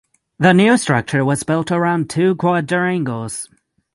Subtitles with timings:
[0.39, 3.47] The new structure was built around two quadrangles.